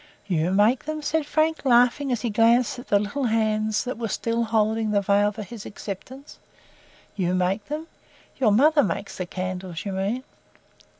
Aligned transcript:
"YOU 0.25 0.49
make 0.51 0.85
them?" 0.85 1.03
said 1.03 1.27
Frank, 1.27 1.63
laughing 1.63 2.11
as 2.11 2.21
he 2.21 2.31
glanced 2.31 2.79
at 2.79 2.87
the 2.87 2.97
little 2.97 3.25
hands 3.25 3.83
that 3.83 3.99
were 3.99 4.07
still 4.07 4.45
holding 4.45 4.89
the 4.89 5.01
veil 5.01 5.31
for 5.31 5.43
his 5.43 5.63
acceptance. 5.63 6.39
"YOU 7.15 7.35
make 7.35 7.65
them? 7.65 7.85
Your 8.37 8.51
mother 8.51 8.81
makes 8.81 9.17
the 9.19 9.27
candles, 9.27 9.85
you 9.85 9.91
mean." 9.91 10.23